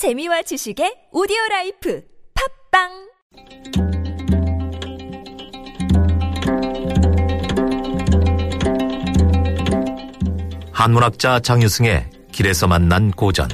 재미와 0.00 0.40
지식의 0.40 1.08
오디오 1.12 1.36
라이프 1.50 2.02
팟빵 2.72 2.88
한문학자 10.72 11.40
장유승의 11.40 12.08
길에서 12.32 12.66
만난 12.66 13.10
고전 13.10 13.50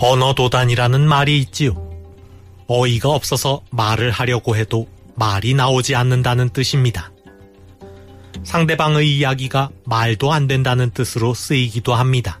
언어도단이라는 0.00 1.06
말이 1.06 1.38
있지요. 1.40 1.74
어이가 2.66 3.10
없어서 3.10 3.60
말을 3.68 4.10
하려고 4.10 4.56
해도 4.56 4.88
말이 5.16 5.52
나오지 5.52 5.94
않는다는 5.96 6.48
뜻입니다. 6.48 7.12
상대방의 8.42 9.18
이야기가 9.18 9.68
말도 9.84 10.32
안 10.32 10.46
된다는 10.46 10.90
뜻으로 10.92 11.34
쓰이기도 11.34 11.92
합니다. 11.92 12.40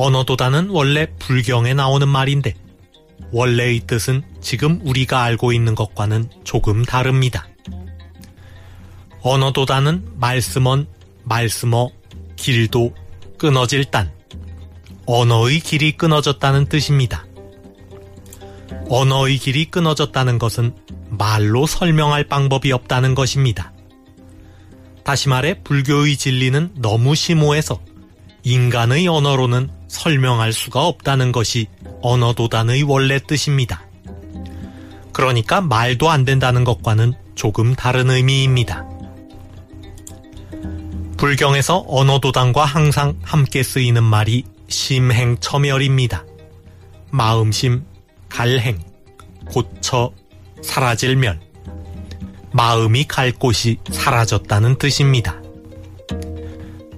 언어도단은 0.00 0.70
원래 0.70 1.06
불경에 1.18 1.74
나오는 1.74 2.08
말인데 2.08 2.54
원래의 3.32 3.80
뜻은 3.80 4.22
지금 4.40 4.80
우리가 4.82 5.22
알고 5.22 5.52
있는 5.52 5.74
것과는 5.74 6.30
조금 6.42 6.86
다릅니다. 6.86 7.46
언어도단은 9.20 10.12
말씀언, 10.16 10.86
말씀어, 11.24 11.90
길도, 12.36 12.94
끊어질 13.36 13.84
단, 13.84 14.10
언어의 15.04 15.60
길이 15.60 15.92
끊어졌다는 15.92 16.64
뜻입니다. 16.70 17.26
언어의 18.88 19.36
길이 19.36 19.66
끊어졌다는 19.66 20.38
것은 20.38 20.74
말로 21.10 21.66
설명할 21.66 22.24
방법이 22.24 22.72
없다는 22.72 23.14
것입니다. 23.14 23.74
다시 25.04 25.28
말해 25.28 25.62
불교의 25.62 26.16
진리는 26.16 26.70
너무 26.76 27.14
심오해서 27.14 27.82
인간의 28.44 29.06
언어로는 29.06 29.79
설명할 29.90 30.52
수가 30.52 30.86
없다는 30.86 31.32
것이 31.32 31.66
언어도단의 32.00 32.84
원래 32.84 33.18
뜻입니다. 33.18 33.82
그러니까 35.12 35.60
말도 35.60 36.08
안 36.08 36.24
된다는 36.24 36.62
것과는 36.64 37.12
조금 37.34 37.74
다른 37.74 38.08
의미입니다. 38.08 38.88
불경에서 41.16 41.84
언어도단과 41.88 42.64
항상 42.64 43.18
함께 43.22 43.62
쓰이는 43.62 44.02
말이 44.02 44.44
심행처멸입니다. 44.68 46.24
마음심, 47.10 47.84
갈행, 48.28 48.78
고처, 49.46 50.12
사라질멸. 50.62 51.40
마음이 52.52 53.04
갈 53.04 53.32
곳이 53.32 53.78
사라졌다는 53.90 54.78
뜻입니다. 54.78 55.40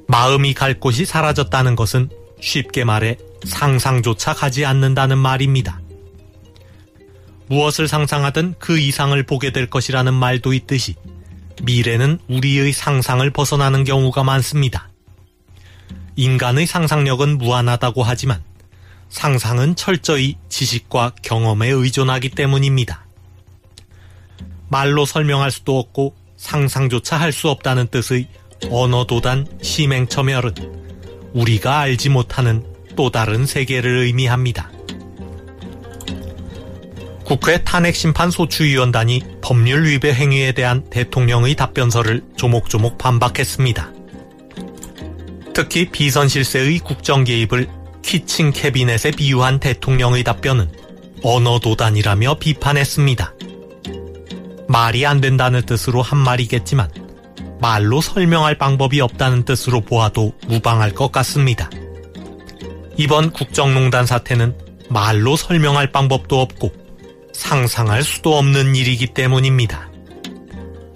마음이 0.06 0.52
갈 0.52 0.78
곳이 0.78 1.06
사라졌다는 1.06 1.74
것은 1.74 2.10
쉽게 2.42 2.84
말해 2.84 3.16
상상조차 3.46 4.34
가지 4.34 4.66
않는다는 4.66 5.16
말입니다. 5.16 5.80
무엇을 7.46 7.88
상상하든 7.88 8.56
그 8.58 8.78
이상을 8.78 9.20
보게 9.24 9.52
될 9.52 9.70
것이라는 9.70 10.12
말도 10.12 10.52
있듯이 10.52 10.96
미래는 11.62 12.18
우리의 12.28 12.72
상상을 12.72 13.28
벗어나는 13.30 13.84
경우가 13.84 14.24
많습니다. 14.24 14.88
인간의 16.16 16.66
상상력은 16.66 17.38
무한하다고 17.38 18.02
하지만 18.02 18.42
상상은 19.08 19.76
철저히 19.76 20.36
지식과 20.48 21.12
경험에 21.22 21.68
의존하기 21.68 22.30
때문입니다. 22.30 23.06
말로 24.68 25.04
설명할 25.04 25.50
수도 25.50 25.78
없고 25.78 26.16
상상조차 26.36 27.18
할 27.18 27.32
수 27.32 27.50
없다는 27.50 27.88
뜻의 27.88 28.26
언어도단 28.70 29.46
심행처멸은 29.62 30.91
우리가 31.34 31.80
알지 31.80 32.08
못하는 32.08 32.64
또 32.96 33.10
다른 33.10 33.46
세계를 33.46 33.98
의미합니다. 33.98 34.70
국회 37.24 37.62
탄핵심판 37.62 38.30
소추위원단이 38.30 39.22
법률 39.40 39.86
위배 39.86 40.12
행위에 40.12 40.52
대한 40.52 40.84
대통령의 40.90 41.54
답변서를 41.54 42.22
조목조목 42.36 42.98
반박했습니다. 42.98 43.90
특히 45.54 45.88
비선실세의 45.90 46.80
국정 46.80 47.24
개입을 47.24 47.68
키친 48.02 48.52
캐비넷에 48.52 49.12
비유한 49.12 49.60
대통령의 49.60 50.24
답변은 50.24 50.70
언어도단이라며 51.22 52.38
비판했습니다. 52.38 53.34
말이 54.68 55.06
안 55.06 55.20
된다는 55.20 55.62
뜻으로 55.62 56.02
한 56.02 56.18
말이겠지만 56.18 56.88
말로 57.62 58.00
설명할 58.00 58.58
방법이 58.58 59.00
없다는 59.00 59.44
뜻으로 59.44 59.82
보아도 59.82 60.32
무방할 60.48 60.92
것 60.92 61.12
같습니다. 61.12 61.70
이번 62.96 63.30
국정농단 63.30 64.04
사태는 64.04 64.58
말로 64.90 65.36
설명할 65.36 65.92
방법도 65.92 66.40
없고 66.40 66.72
상상할 67.32 68.02
수도 68.02 68.36
없는 68.36 68.74
일이기 68.74 69.06
때문입니다. 69.06 69.88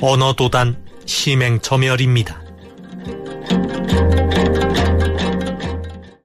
언어도단 0.03 0.76
심행처멸입니다. 1.06 2.43